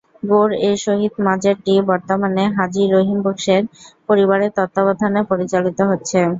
গোর-এ 0.23 0.71
শহীদ 0.83 1.13
মাজারটি 1.25 1.73
বর্তমানে 1.89 2.43
হাজি 2.55 2.83
রহিম 2.87 3.19
বকশের 3.25 3.61
পরিবারের 4.09 4.51
তত্ত্বাবধানে 4.57 5.21
পরিচালিত 5.31 5.79
হচ্ছে। 5.91 6.19